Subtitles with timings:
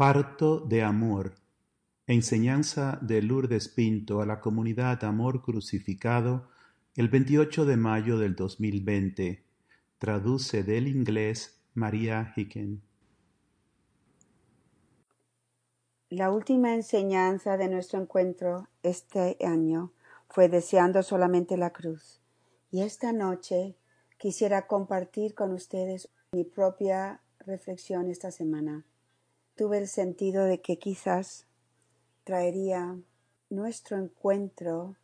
[0.00, 1.34] Parto de Amor.
[2.06, 6.48] Enseñanza de Lourdes Pinto a la comunidad Amor Crucificado
[6.96, 9.44] el 28 de mayo del 2020.
[9.98, 12.80] Traduce del inglés María Hicken.
[16.08, 19.92] La última enseñanza de nuestro encuentro este año
[20.30, 22.22] fue deseando solamente la cruz.
[22.70, 23.76] Y esta noche
[24.16, 28.86] quisiera compartir con ustedes mi propia reflexión esta semana
[29.60, 31.46] tuve el sentido de que quizás
[32.24, 32.98] traería
[33.50, 34.96] nuestro encuentro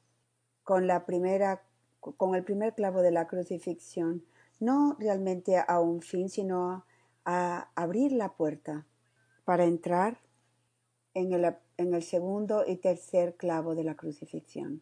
[0.65, 1.63] con la primera
[2.01, 4.25] con el primer clavo de la crucifixión,
[4.59, 6.87] no realmente a un fin, sino
[7.27, 8.87] a abrir la puerta
[9.45, 10.23] para entrar
[11.13, 14.81] en el, en el segundo y tercer clavo de la crucifixión.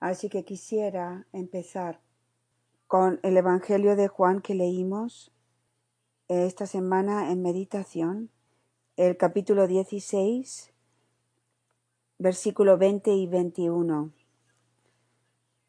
[0.00, 2.00] Así que quisiera empezar
[2.88, 5.32] con el Evangelio de Juan que leímos
[6.26, 8.32] esta semana en meditación
[8.96, 10.70] el capítulo 16,
[12.18, 14.12] versículo 20 y 21.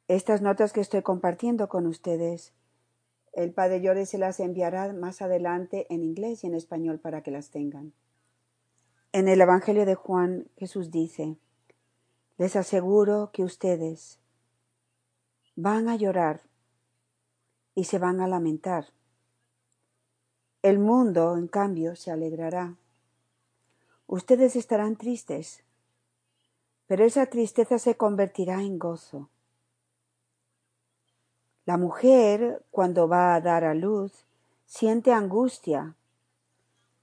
[0.09, 2.53] Estas notas que estoy compartiendo con ustedes,
[3.31, 7.31] el Padre Llore se las enviará más adelante en inglés y en español para que
[7.31, 7.93] las tengan.
[9.13, 11.37] En el Evangelio de Juan, Jesús dice,
[12.37, 14.19] les aseguro que ustedes
[15.55, 16.41] van a llorar
[17.73, 18.87] y se van a lamentar.
[20.61, 22.75] El mundo, en cambio, se alegrará.
[24.07, 25.63] Ustedes estarán tristes,
[26.87, 29.29] pero esa tristeza se convertirá en gozo.
[31.65, 34.25] La mujer, cuando va a dar a luz,
[34.65, 35.95] siente angustia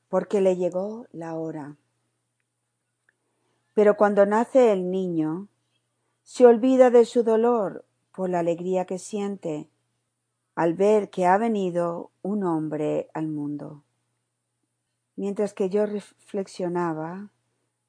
[0.09, 1.77] porque le llegó la hora.
[3.75, 5.49] Pero cuando nace el niño,
[6.23, 9.69] se olvida de su dolor por la alegría que siente
[10.55, 13.83] al ver que ha venido un hombre al mundo.
[15.17, 17.31] Mientras que yo reflexionaba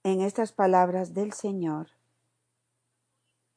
[0.04, 1.88] en estas palabras del Señor,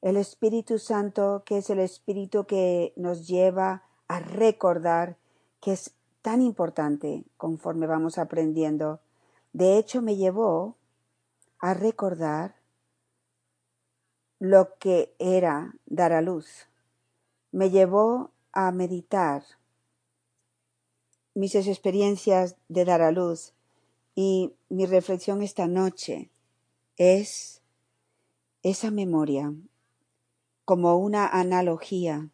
[0.03, 5.17] el Espíritu Santo, que es el Espíritu que nos lleva a recordar
[5.61, 9.01] que es tan importante conforme vamos aprendiendo,
[9.55, 10.77] de hecho me llevó
[11.59, 12.57] a recordar
[14.39, 16.69] lo que era dar a luz.
[17.51, 19.43] Me llevó a meditar
[21.35, 23.53] mis experiencias de dar a luz
[24.15, 26.31] y mi reflexión esta noche
[26.97, 27.61] es
[28.63, 29.53] esa memoria
[30.65, 32.31] como una analogía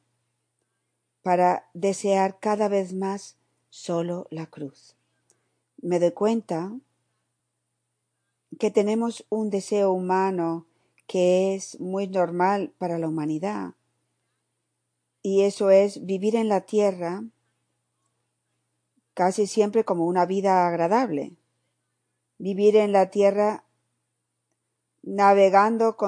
[1.22, 3.36] para desear cada vez más
[3.70, 4.96] solo la cruz.
[5.82, 6.72] Me doy cuenta
[8.58, 10.66] que tenemos un deseo humano
[11.06, 13.74] que es muy normal para la humanidad
[15.22, 17.24] y eso es vivir en la tierra
[19.20, 21.34] casi siempre como una vida agradable
[22.38, 23.64] vivir en la tierra
[25.02, 25.98] navegando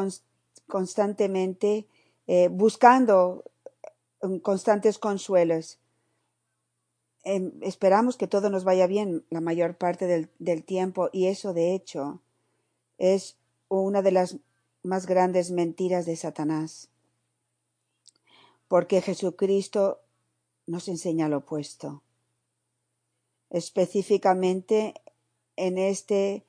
[0.66, 1.86] constantemente,
[2.26, 3.44] eh, buscando
[4.22, 5.78] um, constantes consuelos.
[7.22, 11.74] Em, esperamos que todo nos vaya bien la mayor parte del tiempo y eso de
[11.74, 12.22] hecho
[12.96, 13.36] es
[13.68, 14.38] una de las
[14.82, 16.88] más grandes mentiras de Satanás.
[18.68, 20.00] Porque Jesucristo
[20.66, 22.00] nos enseña lo opuesto.
[23.52, 24.94] Específicamente
[25.56, 26.44] en este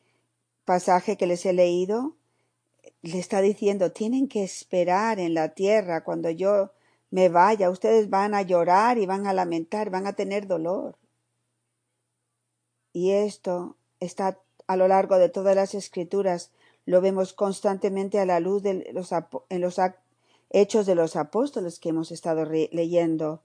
[0.63, 2.15] pasaje que les he leído,
[3.01, 6.71] le está diciendo, tienen que esperar en la tierra cuando yo
[7.11, 10.97] me vaya, ustedes van a llorar y van a lamentar, van a tener dolor.
[12.93, 16.51] Y esto está a lo largo de todas las escrituras,
[16.85, 19.11] lo vemos constantemente a la luz de los,
[19.49, 19.79] en los
[20.49, 23.41] hechos de los apóstoles que hemos estado leyendo.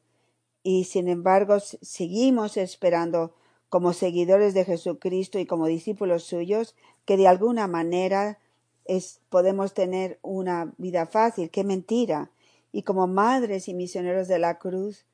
[0.63, 3.35] Y sin embargo, seguimos esperando
[3.69, 6.75] como seguidores de Jesucristo y como discípulos suyos,
[7.05, 8.39] que de alguna manera
[8.85, 11.51] es, podemos tener una vida fácil.
[11.51, 12.31] ¡Qué mentira!
[12.73, 15.07] Y como madres y misioneros de la cruz,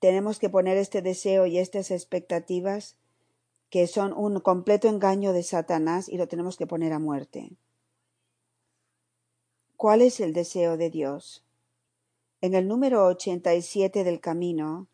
[0.00, 2.96] tenemos que poner este deseo y estas expectativas
[3.68, 7.52] que son un completo engaño de Satanás y lo tenemos que poner a muerte.
[9.76, 11.44] ¿Cuál es el deseo de Dios?
[12.40, 14.88] En el número 87 del camino,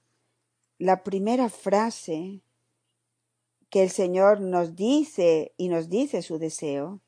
[0.79, 2.43] la primera frase
[3.71, 7.01] que el Señor nos dice y nos dice su deseo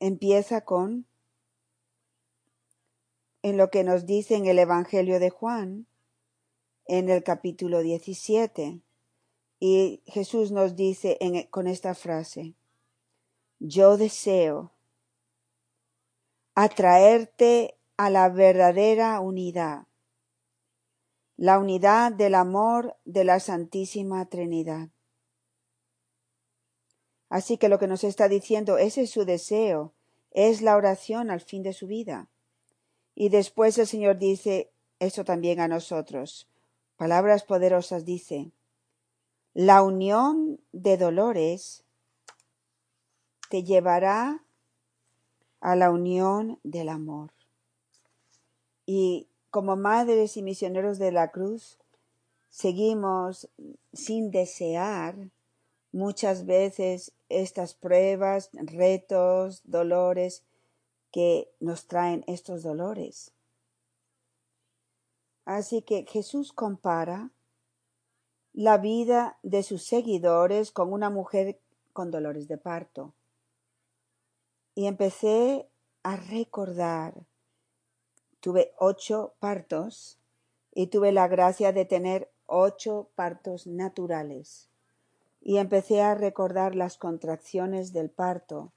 [0.00, 1.06] empieza con
[3.42, 5.86] en lo que nos dice en el Evangelio de Juan,
[6.86, 8.80] en el capítulo 17.
[9.60, 11.18] Y Jesús nos dice
[11.50, 12.54] con esta frase,
[13.58, 14.72] yo deseo
[16.54, 19.86] atraerte a la verdadera unidad
[21.40, 24.90] la unidad del amor de la Santísima Trinidad.
[27.30, 29.94] Así que lo que nos está diciendo, ese es su deseo,
[30.32, 32.28] es la oración al fin de su vida.
[33.14, 36.46] Y después el Señor dice eso también a nosotros.
[36.98, 38.52] Palabras poderosas dice,
[39.54, 41.84] la unión de dolores
[43.48, 44.44] te llevará
[45.62, 47.32] a la unión del amor.
[48.84, 51.78] Y como madres y misioneros de la cruz,
[52.48, 53.48] seguimos
[53.92, 55.30] sin desear
[55.92, 60.44] muchas veces estas pruebas, retos, dolores
[61.12, 63.32] que nos traen estos dolores.
[65.44, 67.30] Así que Jesús compara
[68.52, 71.58] la vida de sus seguidores con una mujer
[71.92, 73.14] con dolores de parto.
[74.74, 75.68] Y empecé
[76.02, 77.26] a recordar,
[78.40, 80.18] tuve ocho partos
[80.74, 84.70] y tuve la gracia de tener ocho partos naturales
[85.40, 88.72] y empecé a recordar las contracciones del parto.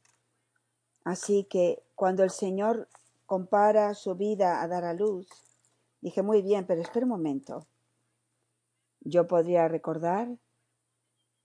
[1.03, 2.87] Así que cuando el Señor
[3.25, 5.27] compara su vida a dar a luz,
[6.01, 7.67] dije, muy bien, pero espera un momento.
[9.01, 10.29] Yo podría recordar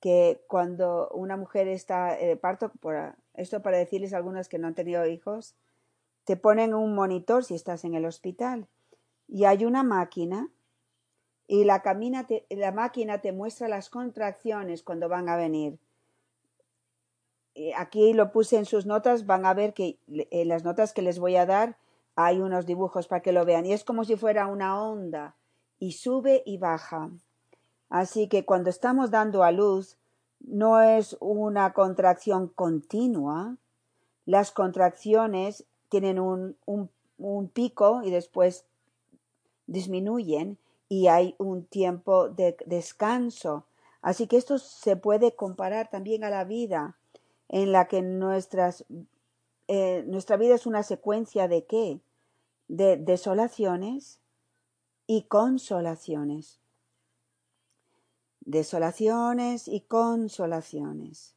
[0.00, 2.70] que cuando una mujer está de parto,
[3.34, 5.56] esto para decirles a algunos que no han tenido hijos,
[6.28, 8.68] te ponen un monitor si estás en el hospital
[9.28, 10.50] y hay una máquina
[11.46, 11.82] y la,
[12.50, 15.78] la máquina te muestra las contracciones cuando van a venir.
[17.78, 21.18] Aquí lo puse en sus notas, van a ver que en las notas que les
[21.18, 21.78] voy a dar
[22.14, 25.34] hay unos dibujos para que lo vean y es como si fuera una onda
[25.78, 27.10] y sube y baja.
[27.88, 29.96] Así que cuando estamos dando a luz
[30.40, 33.56] no es una contracción continua,
[34.26, 36.56] las contracciones tienen un,
[37.18, 38.64] un pico y después
[39.66, 40.58] disminuyen
[40.88, 43.66] y hay un tiempo de descanso.
[44.00, 46.96] Así que esto se puede comparar también a la vida,
[47.48, 48.84] en la que nuestras,
[49.66, 52.00] eh, nuestra vida es una secuencia de qué?
[52.68, 54.20] De desolaciones
[55.06, 56.60] y consolaciones.
[58.40, 61.34] Desolaciones y consolaciones.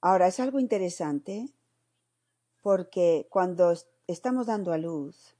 [0.00, 1.48] Ahora, es algo interesante
[2.64, 3.74] porque cuando
[4.06, 5.36] estamos dando a luz,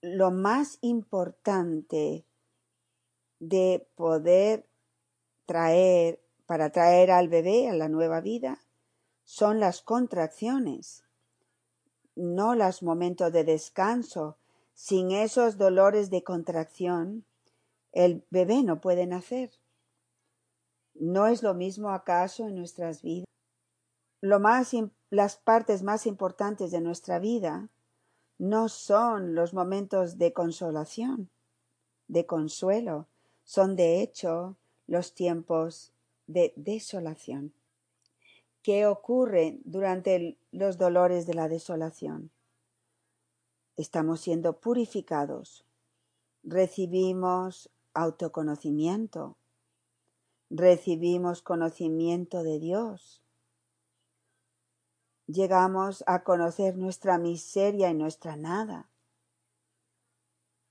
[0.00, 2.24] lo más importante
[3.40, 4.66] de poder
[5.44, 8.62] traer, para traer al bebé a la nueva vida,
[9.22, 11.04] son las contracciones,
[12.16, 14.38] no los momentos de descanso.
[14.72, 17.26] Sin esos dolores de contracción,
[17.92, 19.50] el bebé no puede nacer.
[20.94, 23.26] ¿No es lo mismo acaso en nuestras vidas?
[24.22, 24.72] Lo más,
[25.10, 27.68] las partes más importantes de nuestra vida
[28.38, 31.28] no son los momentos de consolación,
[32.06, 33.08] de consuelo,
[33.44, 35.92] son de hecho los tiempos
[36.28, 37.52] de desolación.
[38.62, 42.30] ¿Qué ocurre durante los dolores de la desolación?
[43.76, 45.64] Estamos siendo purificados,
[46.44, 49.36] recibimos autoconocimiento,
[50.50, 53.22] recibimos conocimiento de Dios,
[55.32, 58.88] llegamos a conocer nuestra miseria y nuestra nada.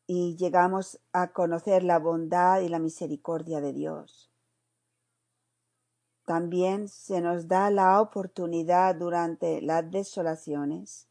[0.08, 4.32] Y llegamos a conocer la bondad y la misericordia de Dios.
[6.26, 11.08] También se nos da la oportunidad durante las desolaciones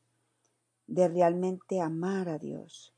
[0.86, 2.94] de realmente amar a Dios.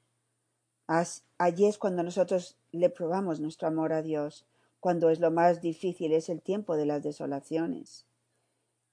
[1.39, 4.47] Allí es cuando nosotros le probamos nuestro amor a Dios,
[4.81, 8.07] cuando es lo más difícil, es el tiempo de las desolaciones.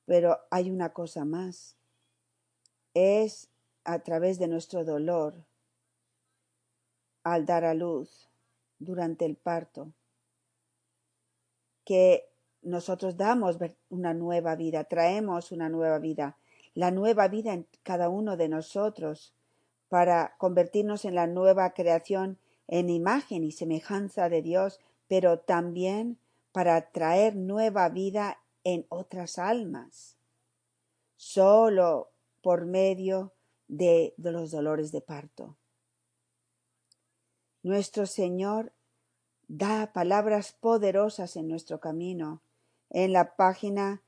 [0.07, 1.75] Pero hay una cosa más.
[2.95, 3.49] Es
[3.83, 5.35] a través de nuestro dolor
[7.23, 8.27] al dar a luz
[8.79, 9.91] durante el parto
[11.85, 12.27] que
[12.63, 13.57] nosotros damos
[13.89, 16.37] una nueva vida, traemos una nueva vida,
[16.73, 19.33] la nueva vida en cada uno de nosotros
[19.87, 26.17] para convertirnos en la nueva creación en imagen y semejanza de Dios, pero también
[26.51, 30.17] para traer nueva vida en otras almas,
[31.15, 33.33] solo por medio
[33.69, 35.55] de, los dolores de parto.
[37.63, 38.73] Nuestro Señor
[39.47, 42.41] da palabras poderosas en nuestro camino,
[42.89, 44.03] en la página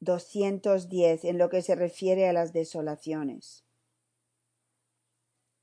[0.00, 3.64] 210, en lo que se refiere a las desolaciones.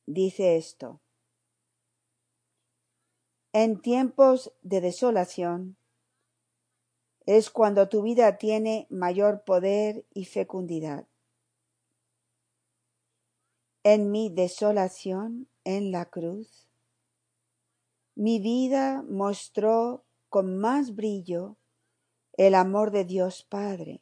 [0.07, 0.99] Dice esto.
[3.53, 5.77] En tiempos de desolación,
[7.29, 11.07] es cuando tu vida tiene mayor poder y fecundidad.
[13.83, 16.67] En mi desolación en la cruz,
[18.15, 21.57] mi vida mostró con más brillo
[22.35, 24.01] el amor de Dios Padre.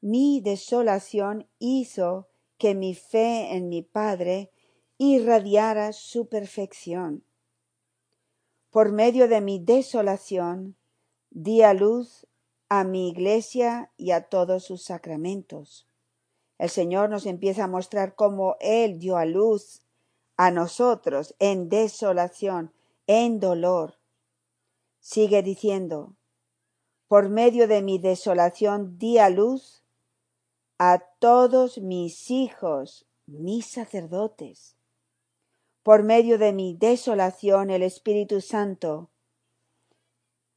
[0.00, 4.52] Mi desolación hizo que mi fe en mi Padre
[4.98, 7.24] irradiara su perfección.
[8.70, 10.76] Por medio de mi desolación,
[11.34, 12.26] di luz
[12.68, 15.88] a mi iglesia y a todos sus sacramentos.
[16.58, 19.82] El Señor nos empieza a mostrar cómo Él dio a luz
[20.36, 22.72] a nosotros en desolación,
[23.08, 23.98] en dolor.
[25.00, 26.14] Sigue diciendo,
[27.08, 29.82] por medio de mi desolación di a luz
[30.78, 34.76] a todos mis hijos, mis sacerdotes.
[35.82, 39.10] Por medio de mi desolación el Espíritu Santo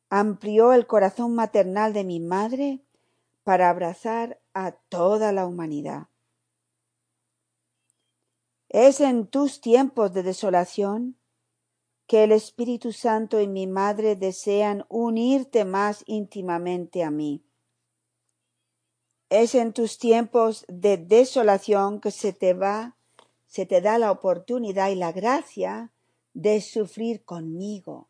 [0.10, 2.82] amplió el corazón maternal de mi madre
[3.44, 6.08] para abrazar a toda la humanidad.
[8.70, 11.18] Es en tus tiempos de desolación
[12.08, 17.44] que el Espíritu Santo y mi Madre desean unirte más íntimamente a mí.
[19.30, 22.96] Es en tus tiempos de desolación que se te va,
[23.46, 25.92] se te da la oportunidad y la gracia
[26.34, 28.08] de sufrir conmigo.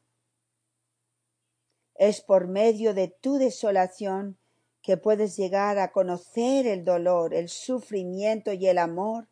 [1.97, 4.37] Es por medio de tu desolación
[4.81, 9.27] que puedes llegar a conocer el dolor, el sufrimiento y el amor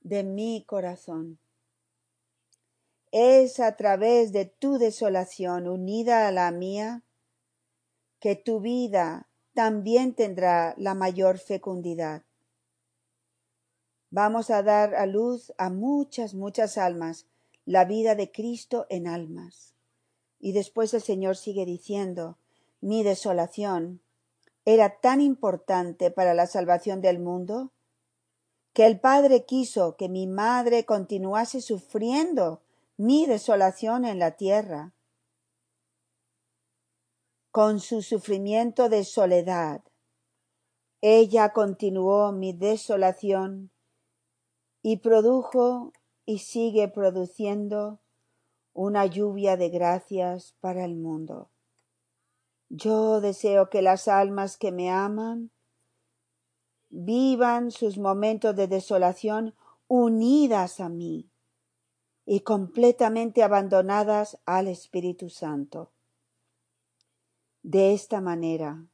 [0.00, 1.38] de mi corazón.
[3.12, 7.04] Es a través de tu desolación unida a la mía
[8.18, 12.22] que tu vida también tendrá la mayor fecundidad.
[14.10, 17.26] Vamos a dar a luz a muchas, muchas almas,
[17.64, 19.74] la vida de Cristo en almas.
[20.40, 22.38] Y después el Señor sigue diciendo,
[22.80, 24.00] mi desolación
[24.64, 27.70] era tan importante para la salvación del mundo
[28.72, 32.62] que el Padre quiso que mi madre continuase sufriendo
[32.96, 34.92] mi desolación en la tierra.
[37.50, 39.82] Con su sufrimiento de soledad,
[41.00, 43.70] ella continuó mi desolación
[44.82, 45.92] y produjo
[46.26, 47.98] y sigue produciendo
[48.82, 51.50] una lluvia de gracias para el mundo.
[52.70, 55.50] Yo deseo que las almas que me aman
[56.88, 59.54] vivan sus momentos de desolación
[59.86, 61.28] unidas a mí
[62.24, 65.92] y completamente abandonadas al Espíritu Santo.
[67.62, 68.86] De esta manera,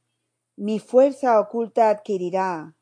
[0.57, 2.75] mi fuerza oculta adquirirá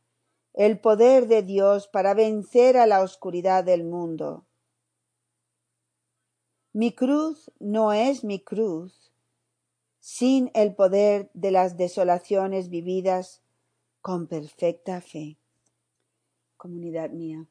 [0.53, 4.44] el poder de Dios para vencer a la oscuridad del mundo.
[6.75, 9.13] Mi cruz no es mi cruz
[10.01, 13.41] sin el poder de las desolaciones vividas
[14.01, 15.37] con perfecta fe.
[16.57, 17.45] Comunidad mía,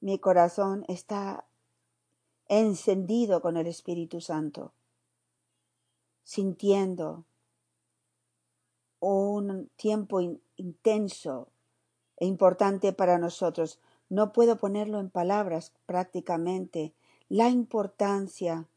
[0.00, 1.46] mi corazón está
[2.48, 4.72] encendido con el Espíritu Santo,
[6.24, 7.26] sintiendo
[8.98, 10.18] un tiempo
[10.56, 11.46] intenso
[12.16, 13.78] e importante para nosotros.
[14.08, 16.92] No puedo ponerlo en palabras prácticamente,
[17.28, 18.68] la importancia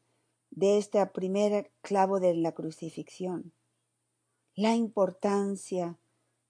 [0.51, 3.53] de este primer clavo de la crucifixión
[4.59, 5.97] la importancia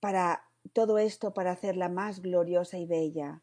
[0.00, 3.42] para todo esto para hacerla más gloriosa y bella.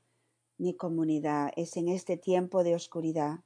[0.63, 3.41] Mi comunidad es en este tiempo de oscuridad,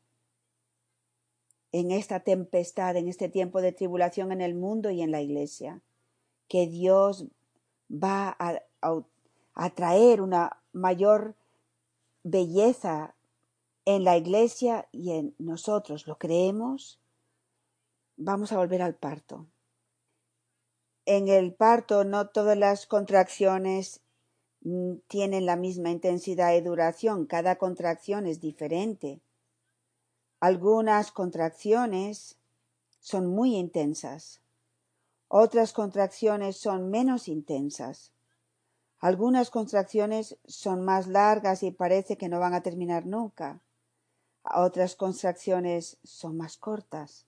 [1.71, 5.81] en esta tempestad, en este tiempo de tribulación en el mundo y en la iglesia,
[6.47, 7.25] que Dios
[7.89, 8.61] va a,
[9.55, 11.35] a, traer una mayor
[12.21, 13.15] belleza
[13.85, 16.05] en la iglesia y en nosotros.
[16.05, 17.01] ¿Lo creemos?
[18.15, 19.47] Vamos a volver al parto.
[21.05, 24.03] En el parto no todas las contracciones
[25.07, 27.25] tienen la misma intensidad y duración.
[27.25, 29.21] Cada contracción es diferente.
[30.39, 32.37] Algunas contracciones
[32.99, 34.41] son muy intensas.
[35.29, 38.11] Otras contracciones son menos intensas.
[38.99, 43.61] Algunas contracciones son más largas y parece que no van a terminar nunca.
[44.43, 47.25] Otras contracciones son más cortas.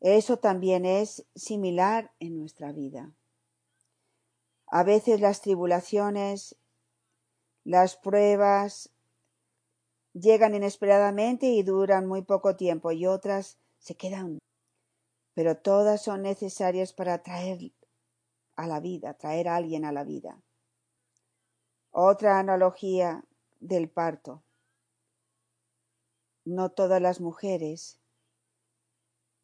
[0.00, 3.12] Eso también es similar en nuestra vida.
[4.74, 6.56] A veces las tribulaciones,
[7.62, 8.88] las pruebas
[10.14, 14.38] llegan inesperadamente y duran muy poco tiempo y otras se quedan.
[15.34, 17.70] Pero todas son necesarias para traer
[18.56, 20.40] a la vida, traer a alguien a la vida.
[21.90, 23.26] Otra analogía
[23.60, 24.42] del parto.
[26.46, 28.00] No todas las mujeres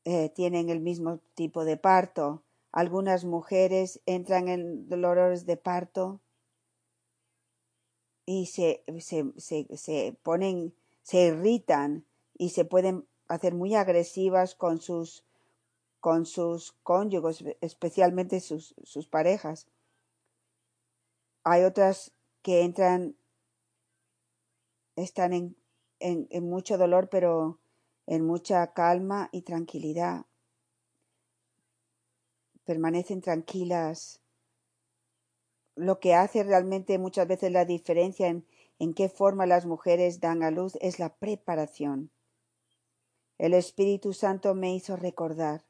[0.07, 2.45] eh, tienen el mismo tipo de parto.
[2.73, 6.21] Algunas mujeres entran en dolores de parto
[8.27, 12.05] y se, se, ponen, se irritan
[12.37, 15.25] y se pueden hacer muy agresivas con sus,
[16.01, 19.67] con sus cónyuges, especialmente sus, sus parejas.
[21.43, 23.17] Hay otras que entran,
[24.95, 25.57] están en,
[26.01, 27.59] en mucho dolor, pero
[28.07, 30.27] en mucha calma y tranquilidad.
[32.69, 34.21] Permanecen tranquilas.
[35.75, 38.47] Lo que hace realmente muchas veces la diferencia en,
[38.79, 42.11] en qué forma las mujeres dan a luz es la preparación.
[43.39, 45.65] El Espíritu Santo me hizo recordar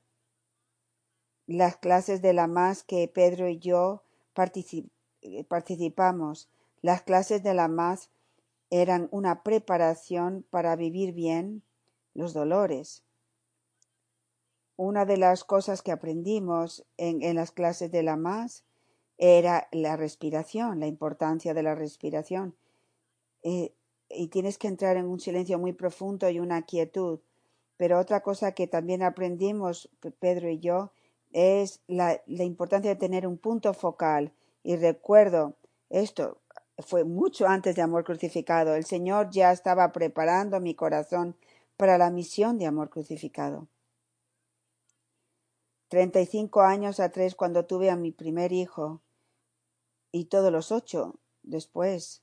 [1.46, 4.02] las clases de la más que Pedro y yo
[4.34, 6.48] participamos.
[6.82, 8.11] Las clases de la más
[8.70, 11.62] eran una preparación para vivir bien,
[12.12, 13.04] los dolores.
[14.80, 18.62] Una de las cosas que aprendimos en, las clases de la más
[19.18, 22.54] era la respiración, la importancia de la respiración.
[23.42, 23.72] Eh,
[24.08, 27.18] y tienes que entrar en un silencio muy profundo y una quietud.
[27.76, 30.92] Pero otra cosa que también aprendimos, Pedro y yo,
[31.32, 34.32] es la, la importancia de tener un punto focal.
[34.62, 35.56] Y recuerdo,
[35.90, 36.38] esto
[36.78, 38.76] fue mucho antes de amor crucificado.
[38.76, 41.34] El Señor ya estaba preparando mi corazón
[41.76, 43.66] para la misión de amor crucificado.
[45.88, 49.03] Treinta y cinco años atrás cuando tuve a mi primer hijo
[50.12, 52.22] y todos los ocho después,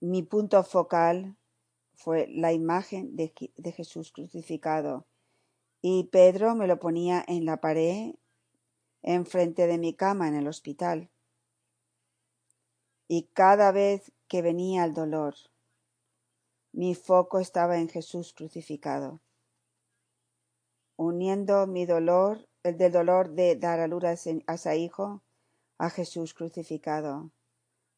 [0.00, 1.36] mi punto focal
[1.94, 5.06] fue la imagen de, de Jesús crucificado
[5.80, 8.14] y Pedro me lo ponía en la pared
[9.02, 11.10] enfrente de mi cama en el hospital.
[13.08, 15.34] Y cada vez que venía el dolor,
[16.72, 19.20] mi foco estaba en Jesús crucificado,
[20.96, 25.22] uniendo mi dolor, el del dolor de dar a luz a ese hijo,
[25.78, 27.30] a Jesús crucificado,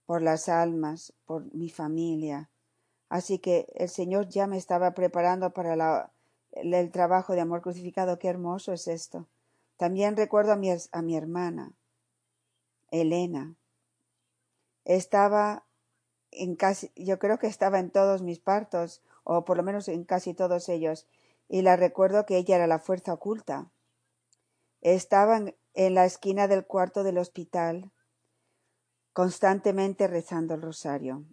[0.07, 2.51] por las almas, por mi familia.
[3.09, 6.13] Así que el Señor ya me estaba preparando para
[6.53, 8.19] el trabajo de amor crucificado.
[8.19, 9.29] Qué hermoso es esto.
[9.77, 11.73] También recuerdo a mi, a mi hermana,
[12.91, 13.55] Elena.
[14.85, 15.65] Estaba
[16.31, 20.05] en casi, yo creo que estaba en todos mis partos, o por lo menos en
[20.05, 21.07] casi todos ellos,
[21.49, 23.71] y la recuerdo que ella era la fuerza oculta.
[24.81, 25.41] Estaba
[25.75, 27.91] en la esquina del cuarto del hospital,
[29.13, 31.25] constantemente rezando el rosario,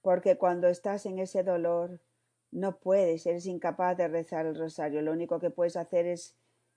[0.00, 2.00] porque cuando estás en ese dolor,
[2.50, 6.34] no puedes, eres incapaz de rezar el rosario, lo único que puedes hacer es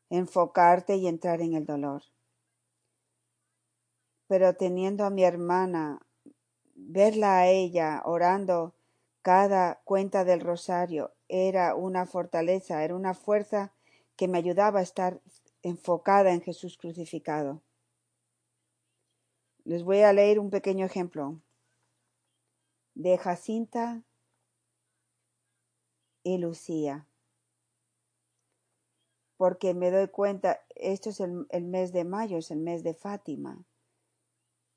[0.10, 2.04] enfocarte y entrar en el dolor.
[4.28, 6.00] Pero teniendo a mi hermana
[6.76, 8.76] verla a ella orando
[9.22, 13.74] cada cuenta del rosario era una fortaleza, era una fuerza
[14.18, 15.22] que me ayudaba a estar
[15.64, 17.62] enfocada en Jesús crucificado.
[19.64, 21.40] Les voy a leer un pequeño ejemplo
[22.96, 24.04] de Jacinta
[26.24, 27.08] y Lucía,
[29.38, 33.64] porque me doy cuenta, esto es el, mes de mayo, es el mes de Fátima,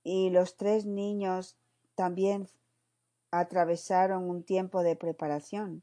[0.04, 1.58] y los tres niños
[1.96, 2.48] también
[3.32, 5.82] atravesaron un tiempo de preparación.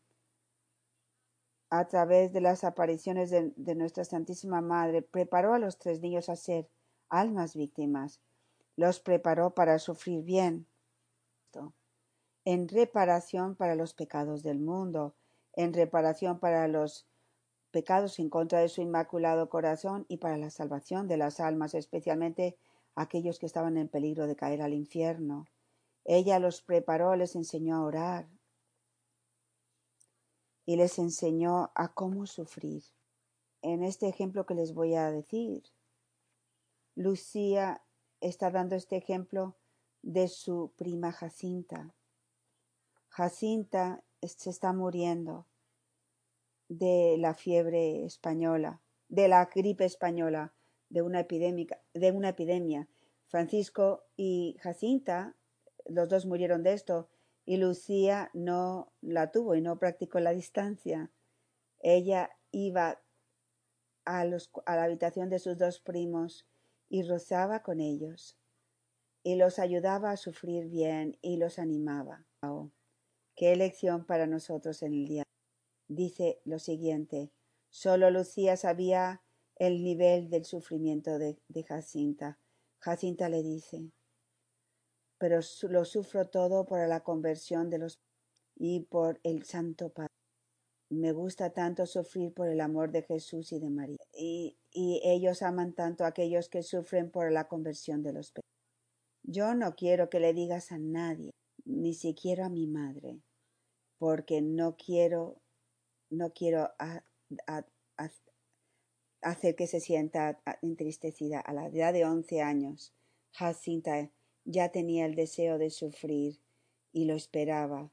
[1.72, 6.36] A través de las apariciones de, nuestra Santísima Madre, preparó a los tres niños a
[6.36, 6.68] ser
[7.10, 8.20] almas víctimas.
[8.76, 10.68] Los preparó para sufrir bien,
[12.44, 15.16] en reparación para los pecados del mundo,
[15.54, 17.08] en reparación para los
[17.70, 22.58] pecados en contra de su inmaculado corazón y para la salvación de las almas, especialmente
[22.96, 25.48] aquellos que estaban en peligro de caer al infierno.
[26.04, 28.28] Ella los preparó, les enseñó a orar
[30.66, 32.84] y les enseñó a cómo sufrir.
[33.62, 35.64] En este ejemplo que les voy a decir,
[36.96, 37.84] Lucía
[38.20, 39.56] está dando este ejemplo
[40.02, 41.94] de su prima Jacinta.
[43.10, 45.46] Jacinta se está muriendo
[46.70, 50.54] de la fiebre española, de la gripe española,
[50.90, 52.88] de una epidemia, de una epidemia.
[53.28, 55.36] Francisco y Jacinta,
[55.86, 57.10] los dos murieron de esto,
[57.46, 61.12] y Lucía no la tuvo y no practicó la distancia.
[61.80, 63.02] Ella iba
[64.06, 66.48] a, los, a la habitación de sus dos primos
[66.90, 68.38] y rozaba con ellos,
[69.24, 72.26] y los ayudaba a sufrir bien y los animaba.
[72.42, 72.72] Oh,
[73.36, 75.24] qué lección para nosotros en el día.
[75.88, 77.32] Dice lo siguiente,
[77.70, 79.22] solo Lucía sabía
[79.56, 82.40] el nivel del sufrimiento de, de Jacinta.
[82.80, 83.92] Jacinta le dice,
[85.22, 88.00] pero lo sufro todo por la conversión de los
[88.56, 90.10] y por el Santo Padre.
[90.90, 94.00] Me gusta tanto sufrir por el amor de Jesús y de María.
[94.18, 98.50] Y, y ellos aman tanto a aquellos que sufren por la conversión de los pecados.
[99.22, 101.30] Yo no quiero que le digas a nadie,
[101.66, 103.22] ni siquiera a mi madre,
[104.00, 105.40] porque no quiero,
[106.10, 106.72] no quiero
[109.22, 111.40] hacer que se sienta entristecida.
[111.42, 112.92] A la edad de once años,
[113.34, 114.10] Jacinta
[114.46, 116.42] ya tenía el deseo de sufrir
[116.92, 117.92] y lo esperaba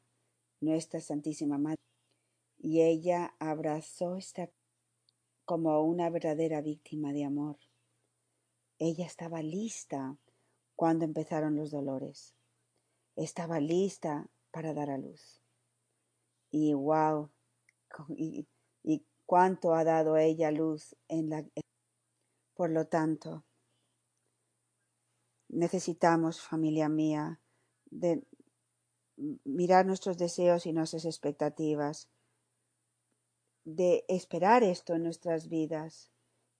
[0.60, 1.78] nuestra Santísima Madre.
[2.58, 4.50] Y ella abrazó esta
[5.44, 7.56] como una verdadera víctima de amor.
[8.78, 10.18] Ella estaba lista
[10.76, 12.34] cuando empezaron los dolores.
[13.16, 15.40] Estaba lista para dar a luz.
[16.50, 17.30] Y wow,
[18.10, 18.46] y,
[18.82, 21.44] y cuánto ha dado ella luz en la...
[22.54, 23.44] Por lo tanto,
[25.48, 27.40] necesitamos, familia mía,
[27.90, 28.22] de
[29.44, 32.08] mirar nuestros deseos y nuestras expectativas,
[33.64, 36.10] de esperar esto en nuestras vidas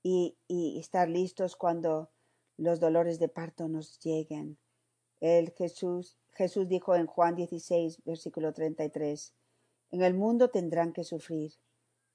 [0.03, 2.11] y, y estar listos cuando
[2.57, 4.59] los dolores de parto nos lleguen.
[5.21, 9.33] El Jesús, Jesús dijo en Juan 16, versículo 33,
[9.91, 11.55] En el mundo tendrán que sufrir,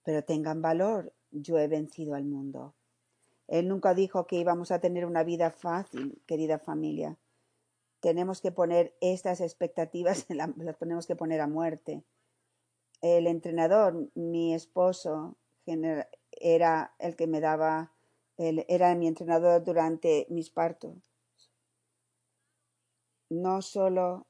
[0.03, 2.75] pero tengan valor, yo he vencido al mundo.
[3.53, 7.19] Él nunca dijo que íbamos a tener una vida fácil, querida familia.
[7.99, 12.03] Tenemos que poner estas expectativas, las tenemos que poner a muerte.
[13.01, 15.37] El entrenador, mi esposo,
[16.31, 17.91] era el que me daba,
[18.39, 21.13] era mi entrenador durante mis partos.
[23.29, 24.25] No solo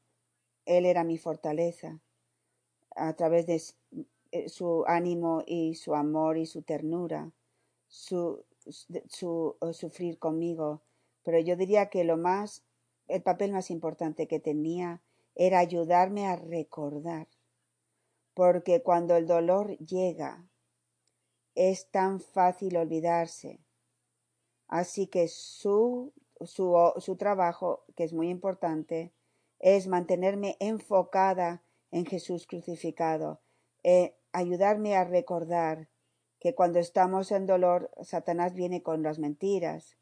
[0.65, 2.01] él era mi fortaleza,
[2.93, 3.63] a través de
[4.31, 7.31] eh, su ánimo y su amor y su ternura,
[7.88, 8.43] su,
[9.08, 10.82] su, sufrir conmigo,
[11.23, 12.63] pero yo diría que lo más,
[13.08, 15.02] el papel más importante que tenía
[15.36, 17.28] era ayudarme a recordar,
[18.34, 20.47] porque cuando el dolor llega,
[21.56, 23.60] es tan fácil olvidarse.
[24.67, 29.13] Así que su, su, su trabajo, que es muy importante,
[29.60, 33.41] es mantenerme enfocada en Jesús crucificado,
[33.84, 35.89] eh, ayudarme a recordar
[36.43, 39.95] que cuando estamos en dolor, Satanás viene con las mentiras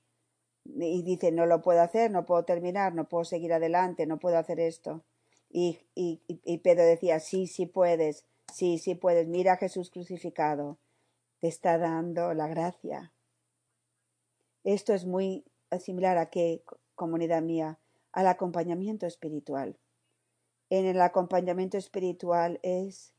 [0.65, 4.39] y dice, no lo puedo hacer, no puedo terminar, no puedo seguir adelante, no puedo
[4.39, 5.04] hacer esto.
[5.51, 10.80] Y, y, y Pedro decía, sí, sí puedes, sí, sí puedes, mira a Jesús crucificado,
[11.41, 13.13] te está dando la gracia.
[14.63, 15.45] Esto es muy
[15.80, 16.63] similar a qué,
[16.95, 17.77] comunidad mía,
[18.13, 19.77] al acompañamiento espiritual.
[20.71, 23.13] En el acompañamiento espiritual es,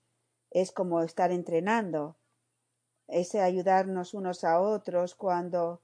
[0.50, 2.16] es como estar entrenando
[3.12, 5.82] ese ayudarnos unos a otros cuando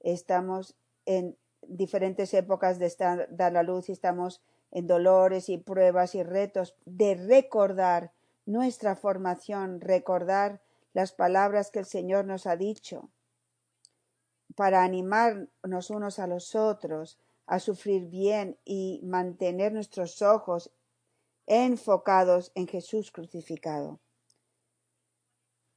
[0.00, 6.14] estamos en diferentes épocas de estar, dar la luz y estamos en dolores y pruebas
[6.14, 8.12] y retos, de recordar
[8.44, 10.60] nuestra formación, recordar
[10.92, 13.10] las palabras que el Señor nos ha dicho,
[14.54, 20.72] para animarnos unos a los otros, a sufrir bien y mantener nuestros ojos
[21.46, 24.00] enfocados en Jesús crucificado.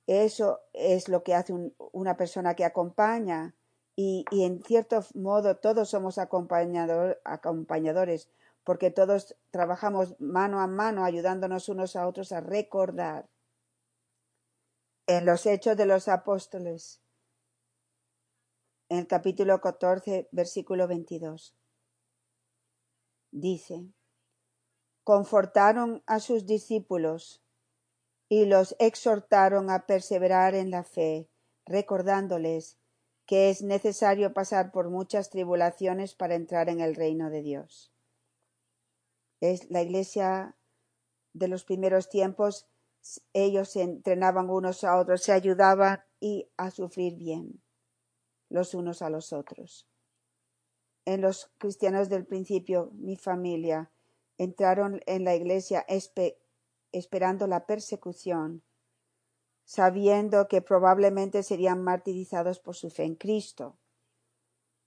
[0.10, 3.56] Eso es lo que hace un, una persona que acompaña
[3.96, 8.28] y, en cierto modo todos somos acompañador, acompañadores
[8.64, 13.30] porque todos trabajamos mano a mano ayudándonos unos a otros a recordar.
[15.06, 17.04] En los Hechos de los Apóstoles,
[18.90, 21.56] en el capítulo 14, versículo 22,
[23.30, 23.94] dice,
[25.04, 27.44] confortaron a sus discípulos
[28.30, 31.28] y los exhortaron a perseverar en la fe,
[31.66, 32.78] recordándoles
[33.26, 37.92] que es necesario pasar por muchas tribulaciones para entrar en el reino de Dios.
[39.42, 40.56] Es la iglesia
[41.34, 42.68] de los primeros tiempos,
[43.34, 47.62] ellos se entrenaban unos a otros, se ayudaban y a sufrir bien
[48.50, 49.88] los unos a los otros.
[51.06, 53.92] En los cristianos del principio, mi familia,
[54.38, 55.86] entraron en la iglesia
[56.92, 58.64] esperando la persecución,
[59.64, 63.78] sabiendo que probablemente serían martirizados por su fe en Cristo.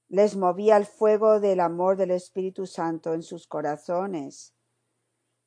[0.09, 4.55] Les movía el fuego del amor del Espíritu Santo en sus corazones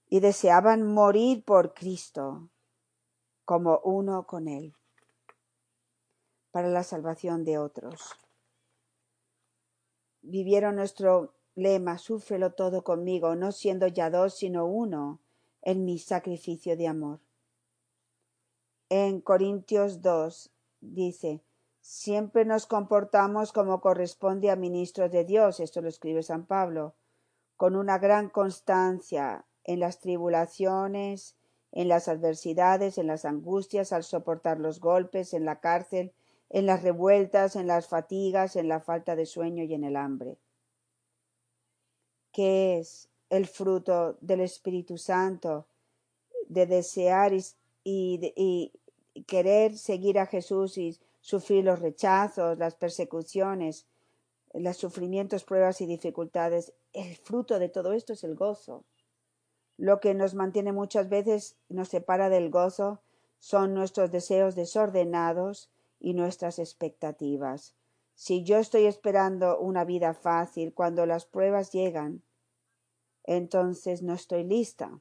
[0.08, 2.50] y deseaban morir por Cristo
[3.44, 4.74] como uno con Él
[6.52, 8.15] para la salvación de otros.
[10.22, 15.22] Vivieron nuestro lema, súfrelo todo conmigo, no siendo ya dos, sino uno,
[15.65, 17.19] en mi sacrificio de amor.
[18.88, 21.43] En Corintios 2 dice,
[21.82, 26.95] siempre nos comportamos como corresponde a ministros de Dios, esto lo escribe San Pablo,
[27.58, 31.36] con una gran constancia en las tribulaciones,
[31.71, 36.13] en las adversidades, en las angustias, al soportar los golpes, en la cárcel,
[36.49, 40.38] en las revueltas, en las fatigas, en la falta de sueño y en el hambre.
[42.32, 45.68] ¿Qué es el fruto del Espíritu Santo
[46.48, 47.34] de desear
[47.84, 48.72] y,
[49.28, 53.88] querer seguir a Jesús y sufrir los rechazos, las persecuciones,
[54.54, 56.74] los sufrimientos, pruebas y dificultades?
[56.94, 58.84] El fruto de todo esto es el gozo.
[59.78, 63.02] Lo que nos mantiene muchas veces, nos separa del gozo,
[63.40, 67.76] son nuestros deseos desordenados y nuestras expectativas.
[68.16, 72.22] Si yo estoy esperando una vida fácil cuando las pruebas llegan,
[73.26, 75.00] entonces no estoy lista.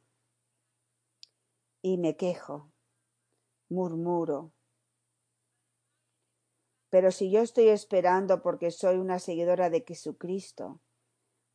[1.82, 2.70] Y me quejo,
[3.68, 4.52] murmuro.
[6.90, 10.80] Pero si yo estoy esperando porque soy una seguidora de Jesucristo,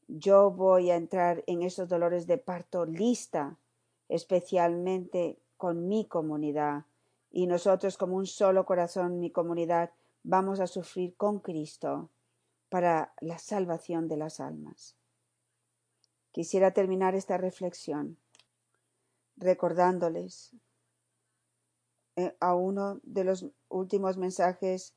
[0.08, 3.58] yo voy a entrar en esos dolores de parto lista,
[4.10, 6.86] especialmente con mi comunidad,
[7.32, 9.91] y nosotros como un solo corazón, mi comunidad,
[10.23, 12.10] vamos a sufrir con Cristo
[12.69, 14.98] para la salvación de las almas.
[16.31, 18.17] Quisiera terminar esta reflexión
[19.37, 20.53] recordándoles
[22.15, 24.93] eh, a uno de los últimos mensajes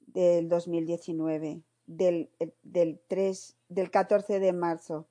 [0.00, 5.06] del 2019, del, eh, del, 3, del 14 de marzo.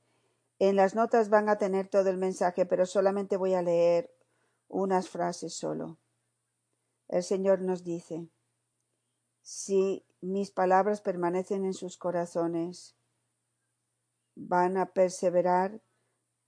[0.59, 4.13] En las notas van a tener todo el mensaje, pero solamente voy a leer
[4.67, 5.97] unas frases solo.
[7.07, 8.27] El Señor nos dice,
[9.41, 12.95] si mis palabras permanecen en sus corazones,
[14.35, 15.81] van a perseverar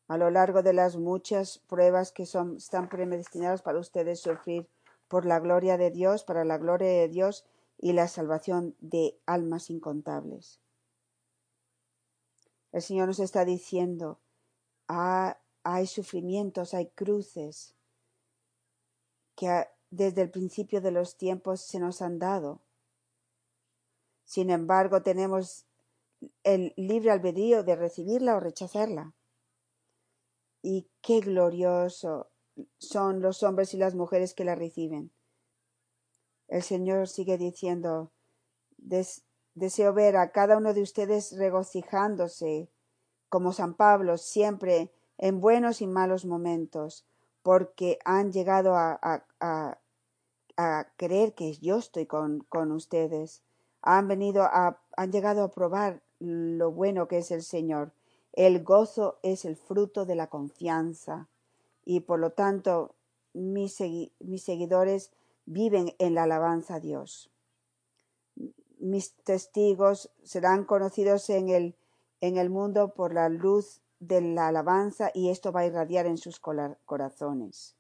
[0.08, 4.68] a lo largo de las muchas pruebas que son, están predestinadas para ustedes sufrir
[5.08, 7.46] por la gloria de Dios, para la gloria de Dios
[7.78, 10.60] y la salvación de almas incontables.
[12.72, 14.20] El Señor nos está diciendo,
[14.88, 17.76] ah, hay sufrimientos, hay cruces
[19.36, 22.62] que desde el principio de los tiempos se nos han dado.
[24.26, 25.66] Sin embargo, tenemos
[26.44, 29.14] el libre albedrío de recibirla o rechazarla.
[30.62, 32.32] Y qué glorioso
[32.78, 35.12] son los hombres y las mujeres que la reciben.
[36.48, 38.12] El Señor sigue diciendo,
[38.78, 42.70] deseo ver a cada uno de ustedes regocijándose,
[43.30, 47.08] como San Pablo, siempre en buenos y malos momentos,
[47.42, 49.80] porque han llegado a, a,
[50.58, 53.44] a, creer que yo estoy con, con ustedes.
[53.82, 57.94] Han venido a, han llegado a probar lo bueno que es el Señor.
[58.34, 61.30] El gozo es el fruto de la confianza
[61.86, 62.96] y por lo tanto
[63.34, 63.80] mis,
[64.20, 65.12] mis seguidores
[65.46, 67.32] viven en la alabanza a Dios.
[68.80, 71.76] Mis testigos serán conocidos en el,
[72.22, 76.18] en el mundo por la luz de la alabanza y esto va a irradiar en
[76.18, 77.76] sus corazones.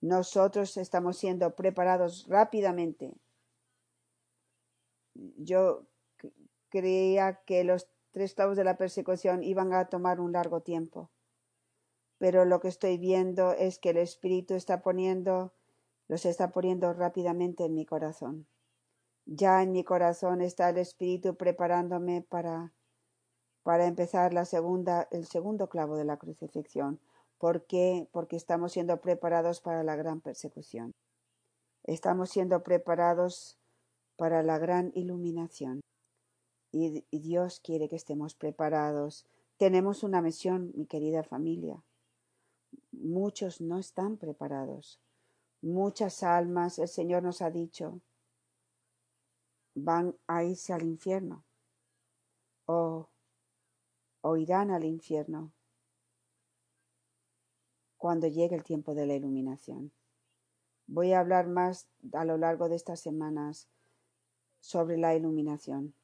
[0.00, 3.12] Nosotros estamos siendo preparados rápidamente.
[5.14, 5.87] Yo
[6.70, 11.10] creía que los tres clavos de la persecución iban a tomar un largo tiempo.
[12.18, 15.52] Pero lo que estoy viendo es que el Espíritu está poniendo,
[16.08, 18.46] los está poniendo rápidamente en mi corazón.
[19.24, 22.72] Ya en mi corazón está el Espíritu preparándome para,
[23.62, 26.98] para empezar la segunda, el segundo clavo de la crucifixión.
[27.38, 28.08] ¿Por qué?
[28.10, 30.92] Porque estamos siendo preparados para la gran persecución.
[31.84, 33.58] Estamos siendo preparados
[34.16, 35.80] para la gran iluminación.
[36.70, 39.26] Y, Dios quiere que estemos preparados.
[39.56, 41.82] Tenemos una misión, mi querida familia.
[42.92, 45.00] Muchos no están preparados.
[45.60, 48.00] Muchas almas, el Señor nos ha dicho,
[49.74, 51.44] van a irse al infierno
[52.66, 53.08] o,
[54.20, 55.52] o irán al infierno
[57.96, 59.92] cuando llegue el tiempo de la iluminación.
[60.86, 63.68] Voy a hablar más a lo largo de estas semanas
[64.60, 65.94] sobre la iluminación,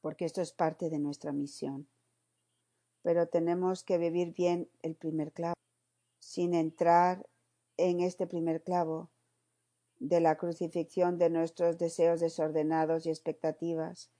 [0.00, 1.88] porque esto es parte de nuestra misión.
[3.02, 5.54] Pero tenemos que vivir bien el primer clavo,
[6.18, 7.26] sin entrar
[7.76, 9.10] en este primer clavo
[9.98, 14.10] de la crucifixión de nuestros deseos desordenados y expectativas.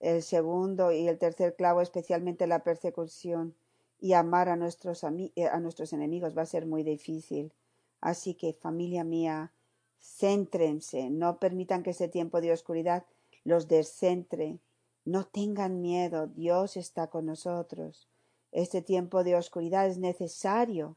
[0.00, 3.54] El segundo y el tercer clavo, especialmente la persecución
[4.00, 7.52] y amar a nuestros, eh, a nuestros enemigos va a ser muy difícil.
[8.00, 9.52] Así que, familia mía,
[9.98, 13.06] céntrense, no permitan que ese tiempo de oscuridad
[13.44, 14.58] los descentre.
[15.04, 18.08] No tengan miedo, Dios está con nosotros.
[18.52, 20.96] Este tiempo de oscuridad es necesario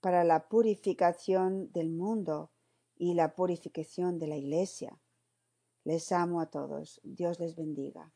[0.00, 2.52] para la purificación del mundo
[2.96, 5.00] y la purificación de la iglesia.
[5.82, 7.00] Les amo a todos.
[7.02, 8.12] Dios les bendiga.